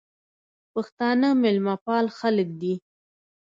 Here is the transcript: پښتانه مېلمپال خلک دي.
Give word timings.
پښتانه 0.73 1.27
مېلمپال 1.43 2.05
خلک 2.17 2.47
دي. 2.61 2.73